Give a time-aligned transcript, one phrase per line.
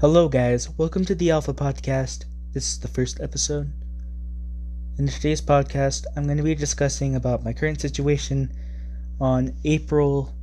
[0.00, 0.70] Hello, guys.
[0.78, 2.24] Welcome to the Alpha Podcast.
[2.54, 3.70] This is the first episode.
[4.96, 8.50] In today's podcast, I'm going to be discussing about my current situation
[9.20, 10.34] on April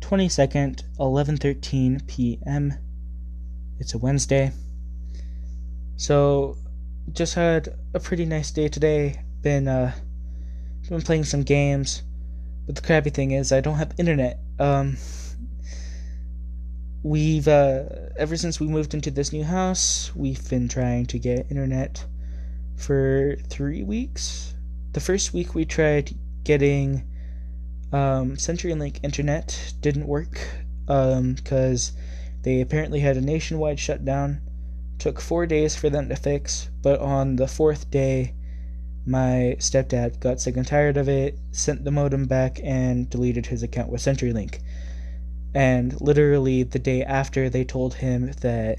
[0.00, 2.72] 22nd, 11:13 p.m.
[3.78, 4.50] It's a Wednesday.
[5.96, 6.56] So,
[7.12, 9.20] just had a pretty nice day today.
[9.42, 9.92] Been uh
[10.88, 12.02] been playing some games.
[12.64, 14.40] But the crappy thing is I don't have internet.
[14.58, 14.96] Um
[17.02, 17.84] we've uh,
[18.16, 22.04] ever since we moved into this new house, we've been trying to get internet
[22.76, 24.54] for three weeks.
[24.92, 27.04] The first week we tried getting
[27.92, 30.40] um, CenturyLink internet didn't work
[30.86, 31.96] because um,
[32.42, 34.40] they apparently had a nationwide shutdown.
[34.98, 38.34] Took four days for them to fix, but on the fourth day,
[39.06, 43.62] my stepdad got sick and tired of it, sent the modem back, and deleted his
[43.62, 44.60] account with CenturyLink.
[45.54, 48.78] And literally the day after, they told him that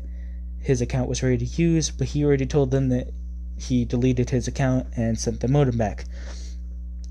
[0.59, 3.11] his account was ready to use, but he already told them that
[3.57, 6.05] he deleted his account and sent the modem back.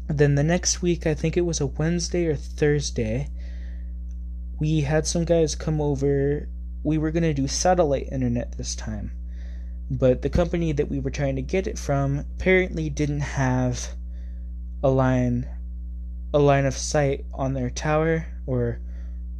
[0.08, 3.28] Then the next week, I think it was a Wednesday or Thursday,
[4.58, 6.48] we had some guys come over.
[6.82, 9.12] We were going to do satellite internet this time.
[9.90, 13.88] But the company that we were trying to get it from apparently didn't have
[14.82, 15.48] a line
[16.32, 18.80] a line of sight on their tower or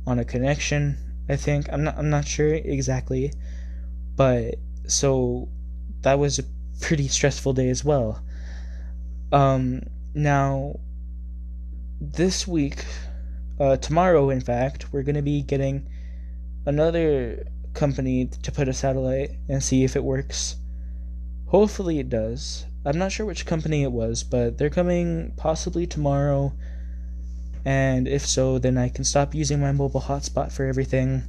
[0.07, 0.97] on a connection.
[1.29, 3.33] I think I'm not I'm not sure exactly,
[4.17, 4.57] but
[4.87, 5.49] so
[6.03, 6.45] that was a
[6.81, 8.23] pretty stressful day as well.
[9.33, 9.83] Um,
[10.15, 10.81] now
[12.01, 12.85] this week,
[13.61, 15.89] uh, tomorrow, in fact, we're gonna be getting
[16.67, 20.57] another company to put a satellite and see if it works.
[21.47, 22.65] Hopefully, it does.
[22.85, 26.55] I'm not sure which company it was, but they're coming possibly tomorrow
[27.65, 31.23] and if so, then I can stop using my mobile hotspot for everything.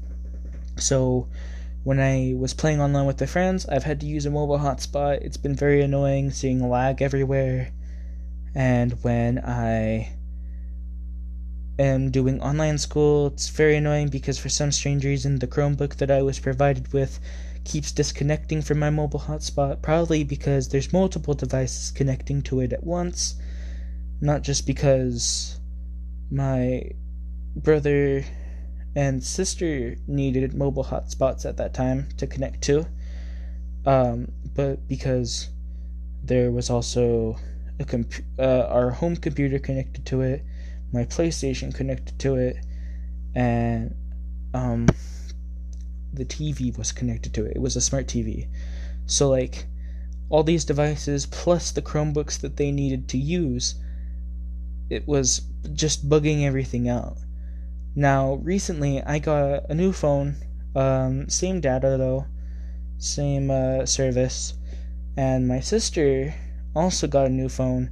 [0.77, 1.27] So,
[1.83, 5.21] when I was playing online with my friends, I've had to use a mobile hotspot.
[5.21, 7.71] It's been very annoying seeing lag everywhere.
[8.53, 10.13] And when I
[11.79, 16.11] am doing online school, it's very annoying because for some strange reason, the Chromebook that
[16.11, 17.19] I was provided with
[17.63, 22.83] keeps disconnecting from my mobile hotspot, probably because there's multiple devices connecting to it at
[22.83, 23.35] once,
[24.19, 25.59] not just because
[26.31, 26.89] my
[27.55, 28.23] brother
[28.95, 32.87] and sister needed mobile hotspots at that time to connect to.
[33.85, 35.49] Um, but because
[36.23, 37.37] there was also
[37.79, 40.43] a comp- uh, our home computer connected to it,
[40.93, 42.57] my PlayStation connected to it,
[43.33, 43.95] and
[44.53, 44.87] um,
[46.13, 47.53] the TV was connected to it.
[47.55, 48.47] It was a smart TV.
[49.05, 49.65] So, like,
[50.29, 53.75] all these devices plus the Chromebooks that they needed to use
[54.91, 57.17] it was just bugging everything out.
[57.95, 60.35] Now, recently I got a new phone,
[60.75, 62.25] um, same data though,
[62.97, 64.53] same uh, service,
[65.15, 66.35] and my sister
[66.75, 67.89] also got a new phone.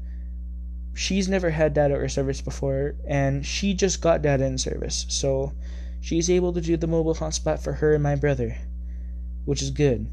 [0.93, 5.53] She's never had data or service before, and she just got data and service, so
[6.01, 8.57] she's able to do the mobile hotspot for her and my brother,
[9.45, 10.05] which is good.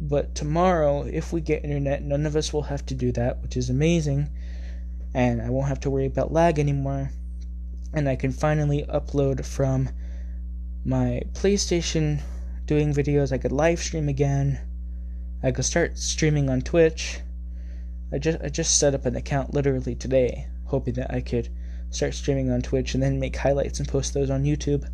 [0.00, 3.58] But tomorrow, if we get internet, none of us will have to do that, which
[3.58, 4.30] is amazing
[5.14, 7.10] and I won't have to worry about lag anymore.
[7.92, 9.90] And I can finally upload from
[10.84, 12.20] my PlayStation
[12.66, 13.32] doing videos.
[13.32, 14.60] I could live stream again.
[15.42, 17.20] I could start streaming on Twitch.
[18.12, 21.48] I just I just set up an account literally today, hoping that I could
[21.90, 24.88] start streaming on Twitch and then make highlights and post those on YouTube.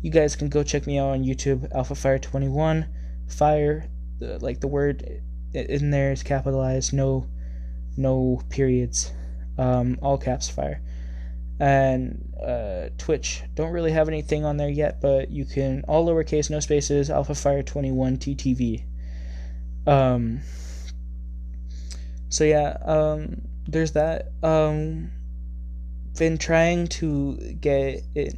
[0.00, 2.88] You guys can go check me out on YouTube, AlphaFire21.
[3.28, 5.22] Fire, like the word
[5.54, 7.28] in there is capitalized, no,
[7.96, 9.12] no periods
[9.58, 10.80] um, all caps fire.
[11.60, 16.50] And uh, Twitch, don't really have anything on there yet, but you can all lowercase,
[16.50, 18.84] no spaces, Alpha Fire 21 TTV.
[19.86, 20.40] Um,
[22.28, 24.32] so yeah, um, there's that.
[24.42, 25.10] Um,
[26.18, 28.34] been trying to get it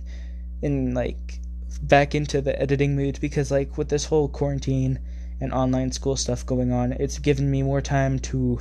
[0.63, 1.41] in like
[1.83, 4.99] back into the editing mood because like with this whole quarantine
[5.41, 8.61] and online school stuff going on, it's given me more time to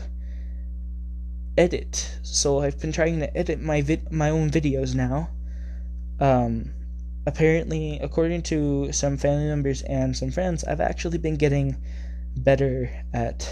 [1.58, 2.18] edit.
[2.24, 5.30] So I've been trying to edit my vid- my own videos now.
[6.20, 6.72] Um,
[7.26, 11.78] apparently, according to some family members and some friends, I've actually been getting
[12.36, 13.48] better at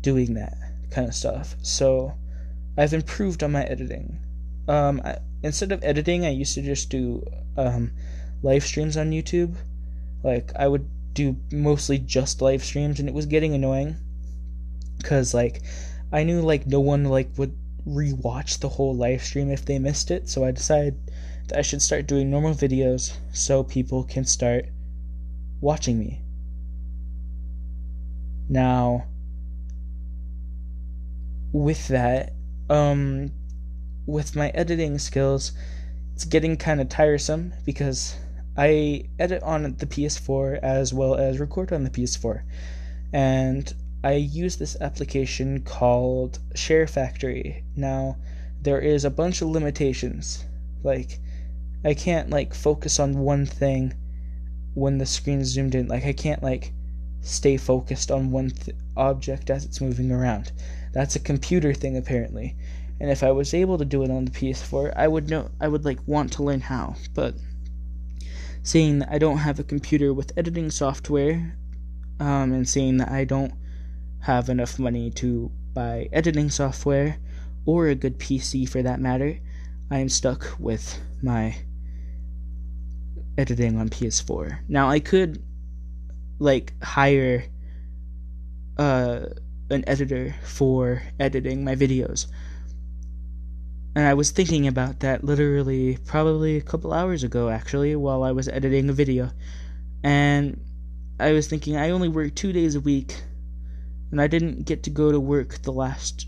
[0.00, 0.56] doing that
[0.90, 1.56] kind of stuff.
[1.62, 2.14] So
[2.76, 4.18] I've improved on my editing.
[4.68, 7.24] Um, I, instead of editing, I used to just do
[7.56, 7.92] um,
[8.42, 9.54] live streams on YouTube.
[10.22, 13.96] Like I would do mostly just live streams, and it was getting annoying
[14.98, 15.62] because like
[16.12, 17.56] I knew like no one like would
[17.86, 20.96] rewatch the whole live stream if they missed it, so I decided
[21.48, 24.66] that I should start doing normal videos so people can start
[25.60, 26.22] watching me.
[28.48, 29.06] Now,
[31.52, 32.32] with that,
[32.68, 33.32] um,
[34.06, 35.52] with my editing skills,
[36.14, 38.16] it's getting kind of tiresome because
[38.56, 42.42] I edit on the PS4 as well as record on the PS4.
[43.12, 43.72] And
[44.04, 47.64] I use this application called Share Factory.
[47.74, 48.18] Now,
[48.62, 50.44] there is a bunch of limitations.
[50.82, 51.18] Like,
[51.84, 53.94] I can't, like, focus on one thing
[54.74, 55.88] when the screen's zoomed in.
[55.88, 56.72] Like, I can't, like,
[57.20, 60.52] stay focused on one th- object as it's moving around.
[60.92, 62.54] That's a computer thing, apparently.
[63.00, 65.68] And if I was able to do it on the PS4, I would know, I
[65.68, 66.96] would, like, want to learn how.
[67.14, 67.34] But,
[68.62, 71.56] seeing that I don't have a computer with editing software,
[72.20, 73.52] um, and seeing that I don't
[74.26, 77.16] have enough money to buy editing software
[77.64, 79.38] or a good PC for that matter,
[79.88, 81.54] I am stuck with my
[83.38, 84.58] editing on PS4.
[84.68, 85.40] Now I could
[86.40, 87.44] like hire
[88.78, 89.26] uh
[89.70, 92.26] an editor for editing my videos.
[93.94, 98.32] And I was thinking about that literally probably a couple hours ago actually while I
[98.32, 99.30] was editing a video.
[100.02, 100.60] And
[101.20, 103.22] I was thinking I only work 2 days a week
[104.10, 106.26] and I didn't get to go to work the last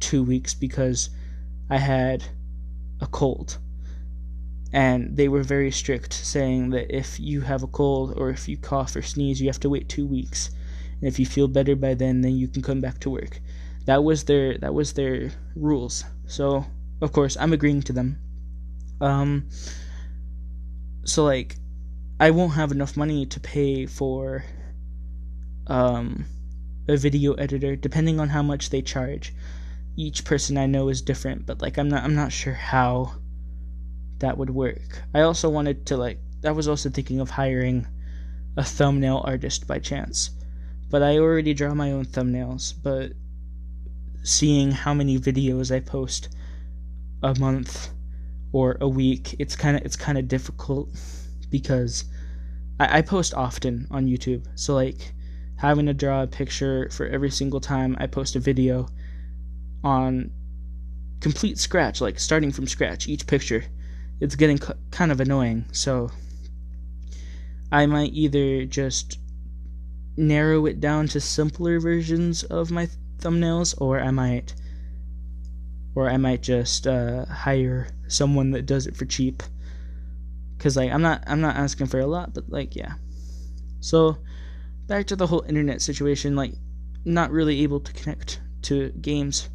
[0.00, 1.10] 2 weeks because
[1.70, 2.24] I had
[3.00, 3.58] a cold
[4.72, 8.56] and they were very strict, saying that if you have a cold or if you
[8.56, 10.50] cough or sneeze, you have to wait two weeks,
[11.00, 13.40] and if you feel better by then, then you can come back to work.
[13.86, 16.04] That was their that was their rules.
[16.26, 16.66] So
[17.00, 18.18] of course I'm agreeing to them.
[19.00, 19.48] Um.
[21.04, 21.56] So like,
[22.18, 24.44] I won't have enough money to pay for
[25.68, 26.26] um
[26.88, 29.34] a video editor, depending on how much they charge.
[29.96, 33.14] Each person I know is different, but like I'm not I'm not sure how
[34.18, 35.02] that would work.
[35.14, 37.86] I also wanted to like I was also thinking of hiring
[38.56, 40.30] a thumbnail artist by chance.
[40.88, 43.12] But I already draw my own thumbnails, but
[44.22, 46.28] seeing how many videos I post
[47.22, 47.90] a month
[48.52, 50.88] or a week, it's kind of it's kind of difficult
[51.50, 52.04] because
[52.78, 54.46] I, I post often on YouTube.
[54.54, 55.14] So like
[55.56, 58.88] having to draw a picture for every single time I post a video
[59.82, 60.30] on
[61.20, 63.64] complete scratch, like starting from scratch, each picture
[64.20, 64.58] it's getting
[64.90, 65.66] kind of annoying.
[65.72, 66.10] So
[67.70, 69.18] I might either just
[70.16, 74.54] narrow it down to simpler versions of my th- thumbnails, or I might,
[75.94, 79.42] or I might just uh, hire someone that does it for cheap.
[80.58, 82.94] Cause like I'm not I'm not asking for a lot, but like yeah.
[83.80, 84.16] So
[84.86, 86.54] back to the whole internet situation, like
[87.04, 89.48] not really able to connect to games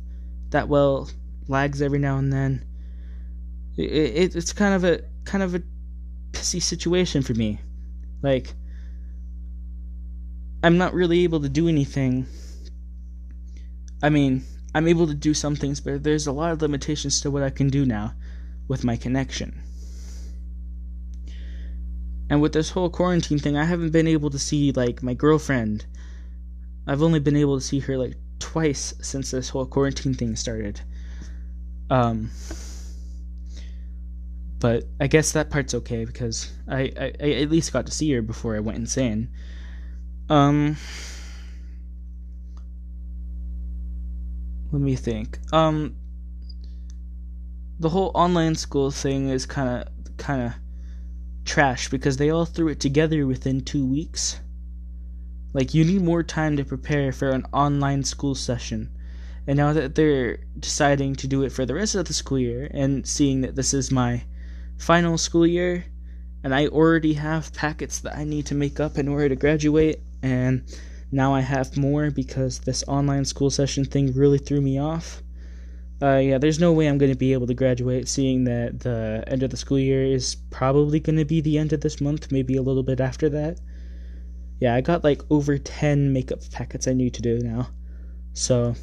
[0.50, 1.10] that well,
[1.48, 2.66] lags every now and then
[3.78, 5.63] it, it, it's kind of a kind of a
[6.31, 7.60] pissy situation for me.
[8.22, 8.54] Like
[10.63, 12.27] I'm not really able to do anything.
[14.04, 14.44] I mean,
[14.74, 17.50] I'm able to do some things, but there's a lot of limitations to what I
[17.50, 18.13] can do now
[18.68, 19.62] with my connection.
[22.31, 25.86] And with this whole quarantine thing, I haven't been able to see like my girlfriend.
[26.88, 30.80] I've only been able to see her like twice since this whole quarantine thing started.
[31.89, 32.31] Um
[34.60, 38.10] but I guess that part's okay because I, I, I at least got to see
[38.13, 39.27] her before I went insane.
[40.30, 40.77] Um,
[44.72, 45.39] let me think.
[45.51, 45.96] Um,
[47.79, 50.53] the whole online school thing is kind of kind of
[51.51, 54.39] trash because they all threw it together within two weeks.
[55.51, 58.89] Like you need more time to prepare for an online school session.
[59.46, 62.72] And now that they're deciding to do it for the rest of the school year
[62.74, 64.24] and seeing that this is my
[64.77, 65.84] final school year,
[66.41, 70.00] and I already have packets that I need to make up in order to graduate,
[70.24, 70.63] and
[71.12, 75.22] now I have more because this online school session thing really threw me off.
[76.01, 79.24] Uh, yeah, there's no way I'm going to be able to graduate, seeing that the
[79.27, 82.31] end of the school year is probably going to be the end of this month,
[82.31, 83.60] maybe a little bit after that.
[84.60, 87.70] Yeah, I got like over 10 makeup packets I need to do now.
[88.34, 88.74] So,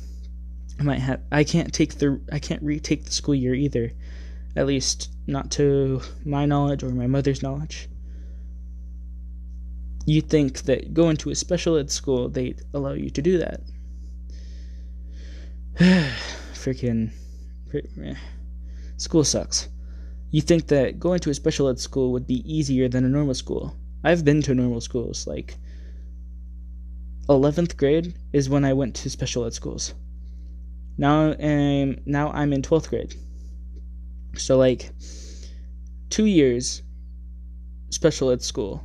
[0.79, 3.91] I might have I can't take the I can't retake the school year either
[4.55, 7.89] at least not to my knowledge or my mother's knowledge.
[10.07, 13.61] You'd think that going to a special ed school, they'd allow you to do that.
[16.59, 17.13] Freaking.
[18.97, 19.69] School sucks.
[20.31, 23.35] You think that going to a special ed school would be easier than a normal
[23.35, 23.77] school.
[24.05, 25.27] I've been to normal schools.
[25.27, 25.57] Like,
[27.29, 29.95] 11th grade is when I went to special ed schools.
[30.97, 33.15] Now, um, now I'm in 12th grade.
[34.37, 34.91] So, like,
[36.11, 36.83] two years
[37.91, 38.85] special ed school.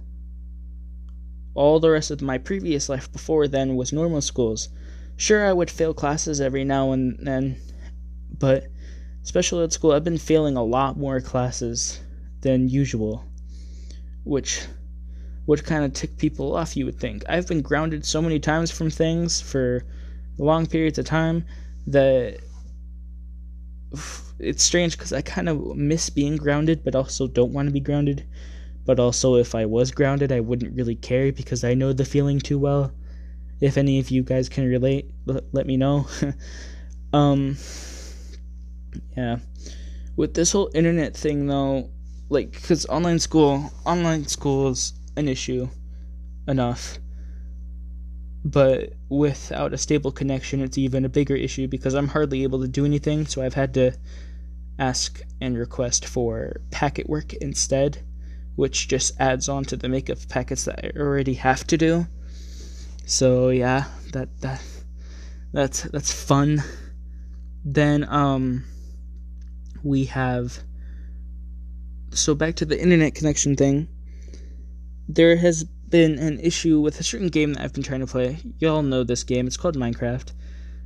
[1.56, 4.70] all the rest of my previous life before then was normal schools.
[5.16, 7.58] Sure, I would fail classes every now and then,
[8.38, 8.68] but
[9.22, 12.02] special ed school, I've been failing a lot more classes
[12.42, 13.24] than usual,
[14.24, 14.66] which
[15.46, 17.24] would kind of tick people off, you would think.
[17.28, 19.84] I've been grounded so many times from things for
[20.38, 21.46] long periods of time
[21.88, 22.40] that
[24.40, 27.80] it's strange because I kind of miss being grounded, but also don't want to be
[27.80, 28.26] grounded.
[28.86, 32.40] But also, if I was grounded, I wouldn't really care because I know the feeling
[32.40, 32.92] too well.
[33.64, 36.06] If any of you guys can relate, let me know.
[37.14, 37.56] um,
[39.16, 39.38] yeah.
[40.18, 41.90] With this whole internet thing, though,
[42.28, 45.70] like, because online school, online school is an issue
[46.46, 47.00] enough.
[48.44, 52.68] But without a stable connection, it's even a bigger issue because I'm hardly able to
[52.68, 53.94] do anything, so I've had to
[54.78, 58.04] ask and request for packet work instead,
[58.58, 62.08] which just adds on to the makeup packets that I already have to do.
[63.06, 64.62] So yeah, that that
[65.52, 66.64] that's that's fun.
[67.66, 68.66] Then um
[69.84, 70.60] we have
[72.12, 73.88] so back to the internet connection thing.
[75.08, 78.40] There has been an issue with a certain game that I've been trying to play.
[78.60, 79.46] Y'all know this game.
[79.46, 80.32] It's called Minecraft.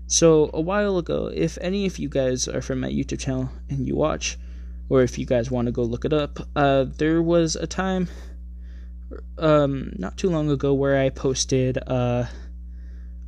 [0.06, 3.86] So, a while ago, if any of you guys are from my YouTube channel and
[3.86, 4.38] you watch,
[4.90, 8.08] or if you guys want to go look it up, uh, there was a time,
[9.38, 12.26] um, not too long ago, where I posted uh,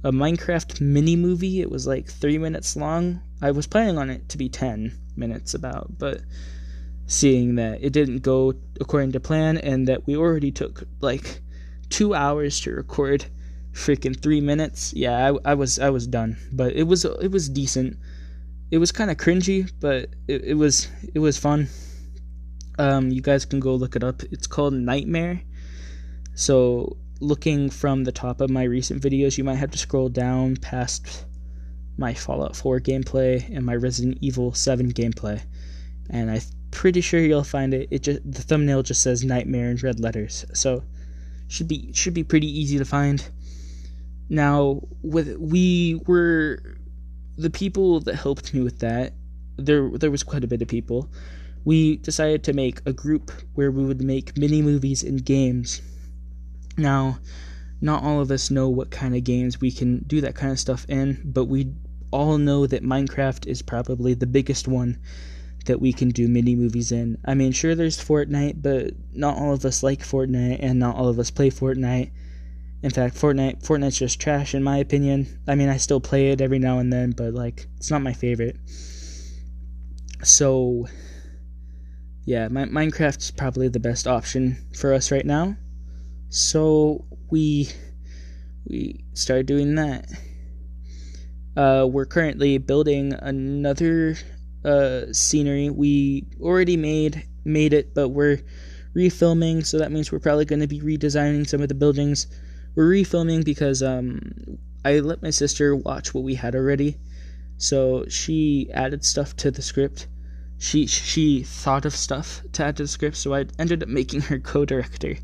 [0.03, 1.61] a Minecraft mini movie.
[1.61, 3.21] It was like three minutes long.
[3.41, 6.21] I was planning on it to be 10 minutes about, but
[7.05, 11.41] seeing that it didn't go according to plan and that we already took like
[11.89, 13.25] two hours to record
[13.73, 14.93] freaking three minutes.
[14.93, 17.97] Yeah, I, I was I was done, but it was it was decent.
[18.71, 21.67] It was kind of cringy, but it, it was it was fun.
[22.77, 24.23] Um, you guys can go look it up.
[24.31, 25.41] It's called Nightmare.
[26.39, 30.55] So looking from the top of my recent videos, you might have to scroll down
[30.55, 31.25] past
[31.97, 35.41] my Fallout 4 gameplay and my Resident Evil 7 gameplay,
[36.09, 36.39] and I'm
[36.71, 37.89] pretty sure you'll find it.
[37.91, 40.81] It just the thumbnail just says Nightmare in red letters, so
[41.49, 43.29] should be should be pretty easy to find.
[44.29, 46.77] Now, with we were
[47.35, 49.11] the people that helped me with that.
[49.57, 51.09] There, there was quite a bit of people.
[51.65, 55.81] We decided to make a group where we would make mini movies and games.
[56.79, 57.19] Now,
[57.81, 60.59] not all of us know what kind of games we can do that kind of
[60.59, 61.73] stuff in, but we
[62.11, 64.99] all know that Minecraft is probably the biggest one
[65.65, 67.17] that we can do mini movies in.
[67.25, 71.07] I mean, sure, there's Fortnite, but not all of us like Fortnite, and not all
[71.07, 72.11] of us play Fortnite.
[72.81, 75.39] In fact, Fortnite Fortnite's just trash in my opinion.
[75.47, 78.13] I mean, I still play it every now and then, but like it's not my
[78.13, 78.57] favorite.
[80.23, 80.87] So
[82.25, 85.57] yeah, my, Minecraft's probably the best option for us right now.
[86.29, 87.69] So we
[88.67, 90.07] we started doing that.
[91.57, 94.15] Uh, we're currently building another
[94.63, 95.71] uh, scenery.
[95.71, 98.39] We already made made it, but we're
[98.95, 102.27] refilming, so that means we're probably going to be redesigning some of the buildings
[102.75, 104.21] we're refilming because um,
[104.85, 106.97] I let my sister watch what we had already,
[107.57, 110.07] so she added stuff to the script.
[110.59, 114.21] She she thought of stuff to add to the script, so I ended up making
[114.21, 115.15] her co-director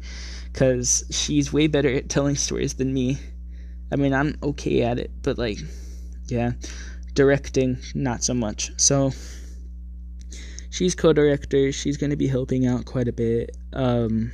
[0.55, 3.17] because she's way better at telling stories than me.
[3.91, 5.59] I mean, I'm okay at it, but like,
[6.27, 6.51] yeah,
[7.13, 8.71] directing not so much.
[8.77, 9.12] So
[10.69, 11.74] she's co-director.
[11.74, 13.57] She's going to be helping out quite a bit.
[13.74, 14.31] Um,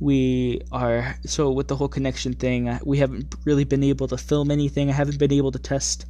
[0.00, 4.50] we are so with the whole connection thing we haven't really been able to film
[4.50, 6.06] anything i haven't been able to test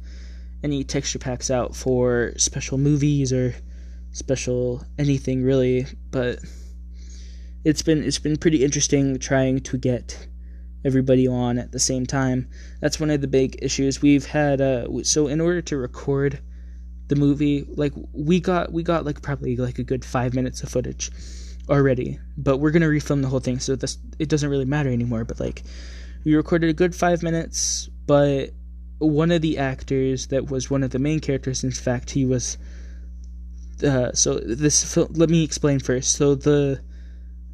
[0.63, 3.53] any texture packs out for special movies or
[4.11, 6.39] special anything really but
[7.63, 10.27] it's been it's been pretty interesting trying to get
[10.85, 12.47] everybody on at the same time
[12.81, 16.39] that's one of the big issues we've had uh so in order to record
[17.07, 20.69] the movie like we got we got like probably like a good 5 minutes of
[20.69, 21.09] footage
[21.69, 25.25] already, but we're gonna refilm the whole thing, so this it doesn't really matter anymore.
[25.25, 25.63] But like,
[26.23, 28.51] we recorded a good five minutes, but
[28.99, 32.57] one of the actors that was one of the main characters, in fact, he was.
[33.83, 36.13] Uh, so this let me explain first.
[36.13, 36.81] So the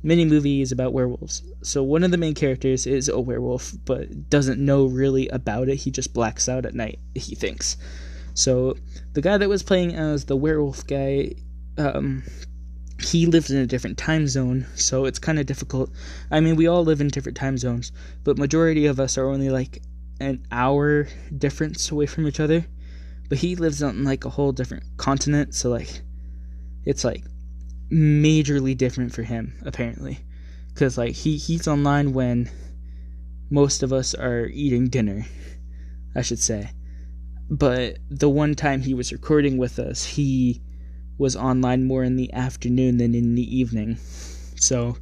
[0.03, 1.43] mini movie is about werewolves.
[1.61, 5.75] So one of the main characters is a werewolf, but doesn't know really about it.
[5.75, 6.99] He just blacks out at night.
[7.15, 7.77] He thinks.
[8.33, 8.77] So
[9.13, 11.33] the guy that was playing as the werewolf guy
[11.77, 12.23] um,
[13.01, 15.89] he lives in a different time zone, so it's kind of difficult.
[16.29, 17.91] I mean, we all live in different time zones,
[18.23, 19.81] but majority of us are only like
[20.19, 22.65] an hour difference away from each other.
[23.29, 26.01] But he lives on like a whole different continent, so like
[26.85, 27.23] it's like
[27.91, 30.19] majorly different for him apparently
[30.79, 32.49] because like he he's online when
[33.49, 35.25] most of us are eating dinner,
[36.15, 36.71] I should say.
[37.49, 40.61] But the one time he was recording with us, he
[41.17, 43.97] was online more in the afternoon than in the evening.
[44.55, 44.97] So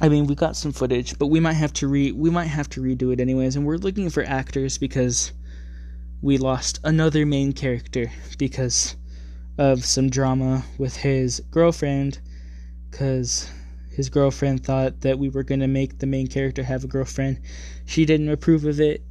[0.00, 2.68] I mean, we got some footage, but we might have to re we might have
[2.70, 5.32] to redo it anyways, and we're looking for actors because
[6.22, 8.96] we lost another main character because
[9.58, 12.20] of some drama with his girlfriend
[12.90, 13.50] cuz
[13.90, 17.40] his girlfriend thought that we were going to make the main character have a girlfriend.
[17.84, 19.02] She didn't approve of it.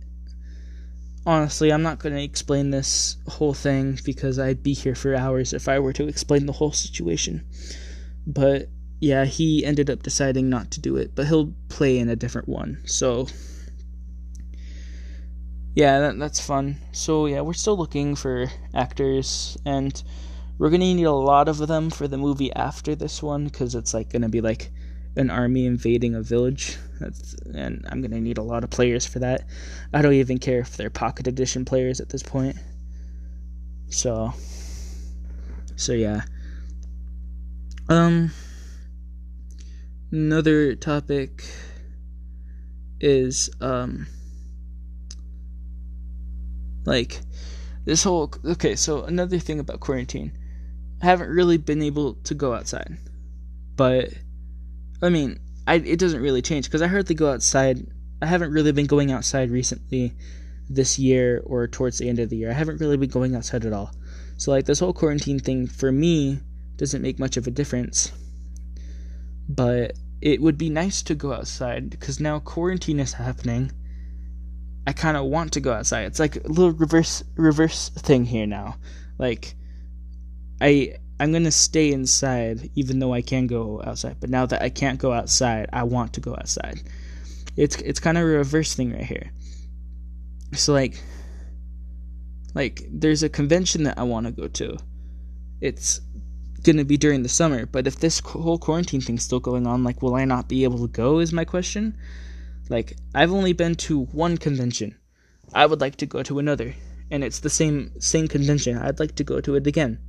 [1.25, 5.51] Honestly, I'm not going to explain this whole thing because I'd be here for hours
[5.51, 7.43] if I were to explain the whole situation.
[8.25, 8.69] But
[9.01, 12.47] yeah, he ended up deciding not to do it, but he'll play in a different
[12.47, 12.79] one.
[12.85, 13.27] So
[15.75, 16.77] yeah, that, that's fun.
[16.91, 20.01] So yeah, we're still looking for actors, and
[20.57, 23.93] we're gonna need a lot of them for the movie after this one because it's
[23.93, 24.71] like gonna be like
[25.15, 26.77] an army invading a village.
[26.99, 29.47] That's and I'm gonna need a lot of players for that.
[29.93, 32.55] I don't even care if they're pocket edition players at this point.
[33.89, 34.33] So
[35.75, 36.21] so yeah.
[37.89, 38.31] Um
[40.11, 41.43] another topic
[42.99, 44.07] is um
[46.85, 47.21] like
[47.85, 50.31] this whole okay, so another thing about quarantine.
[51.01, 52.97] Haven't really been able to go outside.
[53.75, 54.09] But
[55.01, 57.85] I mean, I, it doesn't really change because I hardly go outside.
[58.21, 60.13] I haven't really been going outside recently
[60.69, 62.49] this year or towards the end of the year.
[62.49, 63.91] I haven't really been going outside at all.
[64.37, 66.39] So, like, this whole quarantine thing for me
[66.77, 68.11] doesn't make much of a difference.
[69.49, 73.71] But it would be nice to go outside because now quarantine is happening.
[74.85, 76.05] I kind of want to go outside.
[76.05, 78.77] It's like a little reverse reverse thing here now.
[79.19, 79.55] Like
[80.61, 84.17] I I'm gonna stay inside even though I can go outside.
[84.19, 86.81] But now that I can't go outside, I want to go outside.
[87.55, 89.31] It's it's kind of a reverse thing right here.
[90.53, 91.01] So like
[92.53, 94.77] like there's a convention that I want to go to.
[95.59, 96.01] It's
[96.63, 100.01] gonna be during the summer, but if this whole quarantine thing's still going on, like
[100.01, 101.19] will I not be able to go?
[101.19, 101.97] Is my question.
[102.69, 104.95] Like I've only been to one convention.
[105.53, 106.75] I would like to go to another,
[107.09, 108.77] and it's the same same convention.
[108.77, 109.99] I'd like to go to it again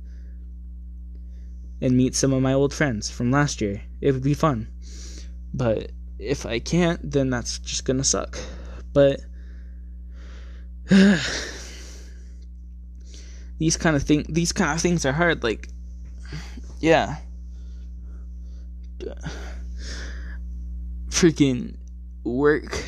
[1.81, 3.81] and meet some of my old friends from last year.
[4.01, 4.67] It would be fun.
[5.53, 8.37] But if I can't, then that's just gonna suck.
[8.93, 9.21] But
[13.59, 15.69] these kind of thing these kind of things are hard like
[16.79, 17.17] yeah
[21.09, 21.77] freaking
[22.23, 22.83] work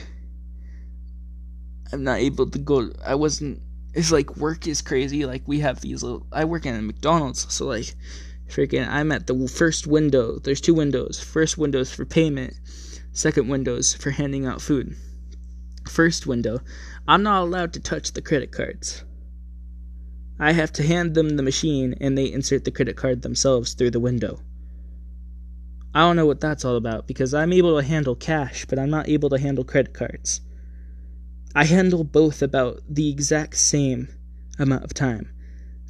[1.94, 3.62] i'm not able to go i wasn't
[3.94, 7.54] it's like work is crazy like we have these little i work in a mcdonald's
[7.54, 7.94] so like
[8.52, 10.38] freaking I'm at the first window.
[10.40, 11.20] There's two windows.
[11.20, 12.54] First window's for payment.
[13.14, 14.96] Second window's for handing out food.
[15.88, 16.60] First window,
[17.08, 19.04] I'm not allowed to touch the credit cards.
[20.40, 23.92] I have to hand them the machine and they insert the credit card themselves through
[23.92, 24.40] the window.
[25.94, 28.90] I don't know what that's all about because I'm able to handle cash, but I'm
[28.90, 30.42] not able to handle credit cards.
[31.54, 34.08] I handle both about the exact same
[34.58, 35.34] amount of time.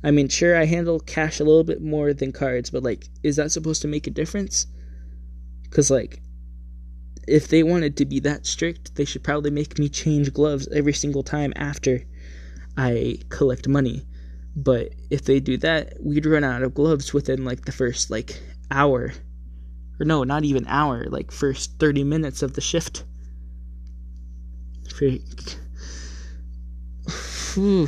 [0.03, 3.35] I mean, sure, I handle cash a little bit more than cards, but like, is
[3.35, 4.67] that supposed to make a difference?
[5.63, 6.21] Because, like,
[7.27, 10.93] if they wanted to be that strict, they should probably make me change gloves every
[10.93, 12.01] single time after
[12.75, 14.05] I collect money.
[14.55, 18.41] But if they do that, we'd run out of gloves within like the first like
[18.69, 19.13] hour.
[19.99, 23.03] Or no, not even hour, like first 30 minutes of the shift.
[24.89, 25.23] Freak.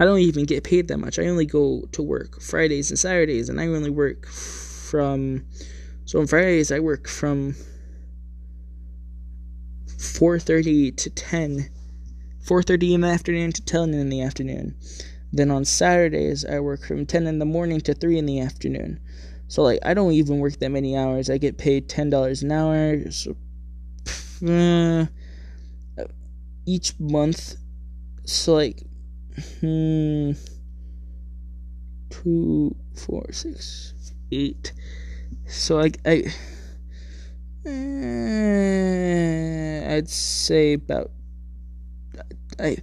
[0.00, 1.18] I don't even get paid that much.
[1.18, 5.44] I only go to work Fridays and Saturdays, and I only work from.
[6.06, 7.54] So on Fridays, I work from
[9.98, 11.68] 4:30 to 10,
[12.42, 14.74] 4:30 in the afternoon to 10 in the afternoon.
[15.34, 18.98] Then on Saturdays, I work from 10 in the morning to 3 in the afternoon.
[19.48, 21.28] So like, I don't even work that many hours.
[21.28, 23.10] I get paid ten dollars an hour.
[23.10, 23.36] So,
[24.46, 25.06] uh,
[26.64, 27.56] each month.
[28.24, 28.86] So like
[29.60, 30.32] Hmm.
[32.10, 33.94] Two, four, six,
[34.32, 34.72] eight.
[35.46, 36.24] So I, I,
[37.66, 37.70] uh,
[39.94, 41.10] I'd say about,
[42.58, 42.76] I,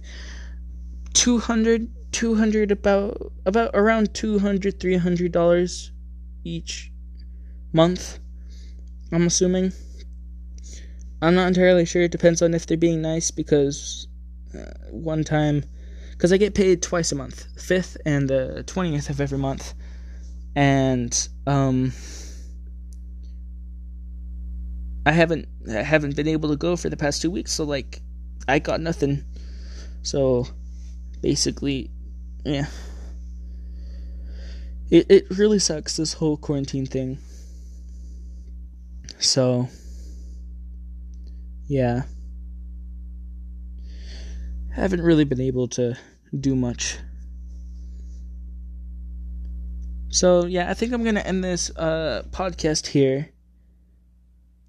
[1.14, 5.92] 200, 200 about, about around 200, 300 dollars
[6.44, 6.90] each
[7.72, 8.18] month.
[9.12, 9.72] I'm assuming.
[11.20, 12.02] I'm not entirely sure.
[12.02, 14.06] It depends on if they're being nice because
[14.54, 15.64] uh, one time
[16.18, 19.72] because I get paid twice a month, fifth and the twentieth of every month,
[20.56, 21.92] and um,
[25.06, 28.02] I haven't I haven't been able to go for the past two weeks, so like
[28.48, 29.22] I got nothing.
[30.02, 30.48] So
[31.22, 31.92] basically,
[32.44, 32.66] yeah.
[34.90, 37.18] It it really sucks this whole quarantine thing.
[39.20, 39.68] So
[41.68, 42.02] yeah.
[44.78, 45.96] Haven't really been able to
[46.38, 46.98] do much.
[50.10, 53.30] So yeah, I think I'm gonna end this uh, podcast here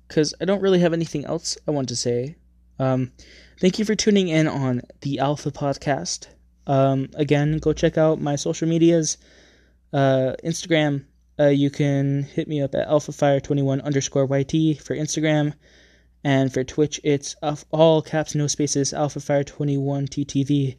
[0.08, 2.36] because I don't really have anything else I want to say.
[2.80, 3.12] Um,
[3.60, 6.28] thank you for tuning in on the Alpha Podcast.
[6.66, 9.18] Um, again, go check out my social medias.
[9.94, 11.06] Uh, Instagram,
[11.40, 15.54] uh, you can hit me up at alphafire21 underscore YT for Instagram.
[16.24, 17.36] And for Twitch, it's
[17.72, 20.78] all caps, no spaces, alphafire21 TTV.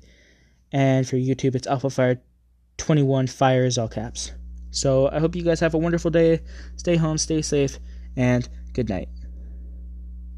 [0.73, 4.33] And for YouTube, it's alphafire21 fires, all caps.
[4.71, 6.41] So I hope you guys have a wonderful day.
[6.77, 7.79] Stay home, stay safe,
[8.17, 9.09] and good night.